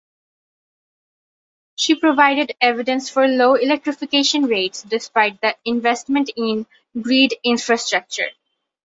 [1.75, 6.65] She provided evidence for low electrification rates despite the investments in
[6.99, 8.31] grid infrastructure.